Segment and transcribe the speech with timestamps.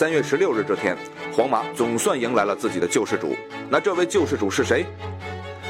[0.00, 0.96] 三月十六日这天，
[1.30, 3.36] 皇马总算迎来了自己的救世主。
[3.68, 4.86] 那这位救世主是谁？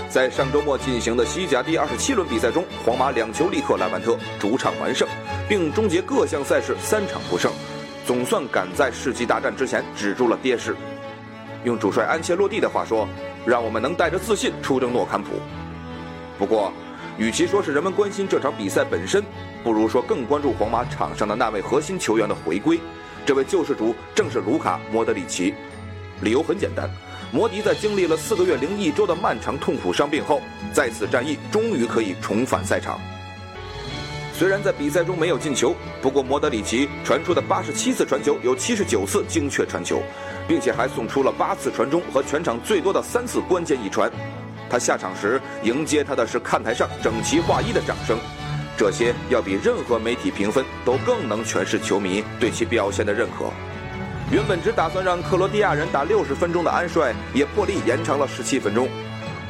[0.09, 5.09] 在上周末进行的西甲第二十七轮比赛中，皇马两球力克莱万特，主场完胜，
[5.49, 7.51] 并终结各项赛事三场不胜，
[8.07, 10.77] 总算赶在世纪大战之前止住了跌势。
[11.65, 13.09] 用主帅安切洛蒂的话说，
[13.45, 15.41] 让我们能带着自信出征诺坎普。
[16.39, 16.73] 不过，
[17.19, 19.25] 与其说是人们关心这场比赛本身，
[19.65, 22.79] 不如说更关注皇马场上的那位核心球员的回归。
[23.31, 25.55] 这位救世主正是卢卡·莫德里奇。
[26.21, 26.91] 理由很简单。
[27.31, 32.99] 摩迪在经历了四个月零一周的漫长痛苦伤病后，在此战役终于可以重返赛场。
[34.35, 40.03] 虽然在比赛中没有进球，不过莫德里奇传出的八十七次传球有七十九次精确传球，
[40.49, 44.11] 并且还送出了八次传中和全场最多的三次关键一传。
[44.69, 48.19] 他下场时迎接他的是看台上整齐划一的掌声，
[48.81, 53.51] 这些要比任何媒体评分都更能诠释球迷对其表现的认可。
[54.33, 58.89] 原本只打算让克罗地亚人打六十分钟的安帅，也破例延长了十七分钟，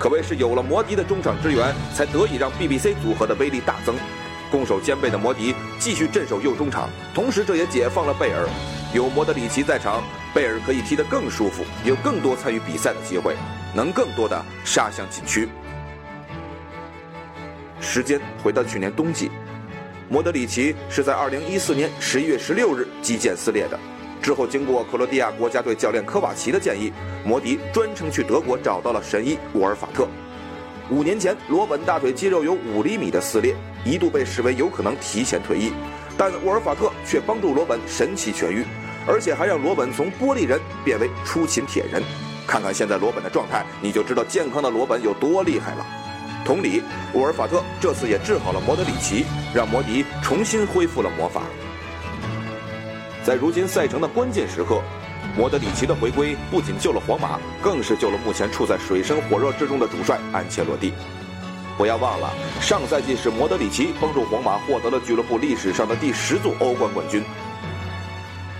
[0.00, 3.94] 可谓是有了摩迪的中场支援，才得以让 BBC 组合的威力大增。
[4.50, 8.48] 攻守兼备的摩迪继续镇守右中场，同时这也解放了贝尔。
[8.92, 10.02] 有莫德里奇在场，
[10.34, 13.36] 贝尔可以踢得更舒服，有更多参与比赛的机会，
[13.72, 15.48] 能更多的杀向禁区。
[17.80, 19.30] 时间回到去年冬季，
[20.08, 23.78] 莫德里奇是在2014年11月16日肌腱撕裂的。
[24.22, 26.92] 之后，经过克罗地亚国家队教练科瓦奇的建议，
[27.24, 30.06] 摩迪专程去德国找到了神医沃尔法特。
[30.90, 35.72] 五年前，罗本大腿肌肉有五厘米的撕裂，一度被视为有可能提前退役，
[36.18, 38.62] 但沃尔法特却帮助罗本神奇痊愈，
[39.06, 42.02] 而且还让罗本从玻璃人变为出勤铁人。
[42.46, 45.86] 看看现在罗本的状态，你就知道健康的罗本有多厉害了。
[46.44, 49.24] 同理，沃尔法特这次也治好了莫德里奇，
[49.54, 51.42] 让摩迪重新恢复了魔法。
[53.22, 54.82] 在如今赛程的关键时刻，
[55.36, 60.92] 莫德里奇的回归不仅救了皇马，更是救了目前处在水深火热之中的主帅安切洛蒂。
[61.76, 67.22] 不要忘了，上赛季是莫德里奇帮助皇马获得了俱乐部历史上的第十座欧冠冠军。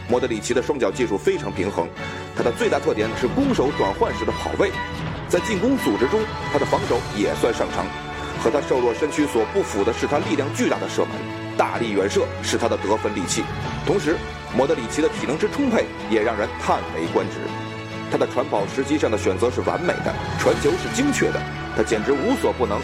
[0.09, 1.89] 莫德里奇的双脚技术非常平衡，
[2.37, 4.71] 他的最大特点是攻守转换时的跑位，
[5.31, 6.21] 在进攻组织中，
[6.53, 7.87] 他的防守也算上乘。
[8.43, 11.11] 和他瘦弱身躯所不符的是他力量巨大的射门，
[11.57, 13.45] 大力远射是他的得分利器，
[13.87, 14.17] 同时。
[14.53, 17.39] 莫德里奇的体能之充沛也让人叹为观止，
[18.11, 21.41] 他的传跑时机上的选择是完美的，传球是精确的，
[21.77, 22.81] 他简直无所不能。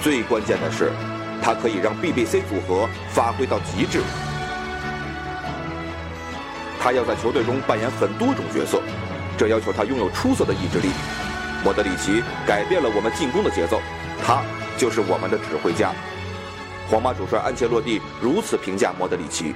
[0.00, 0.90] 最关键的是，
[1.42, 4.00] 他可以让 BBC 组合发挥到极致。
[6.80, 8.80] 他要在球队中扮演很多种角色，
[9.36, 10.88] 这要求他拥有出色的意志力。
[11.62, 13.80] 莫德里奇改变了我们进攻的节奏，
[14.22, 14.42] 他
[14.78, 15.92] 就是我们的指挥家。
[16.88, 19.54] 皇马主帅安切洛蒂如此评价莫德里奇。